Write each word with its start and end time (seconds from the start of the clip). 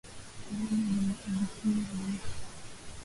Mtihani 0.51 1.47
ulikuwa 1.65 2.01
rahisi 2.05 2.39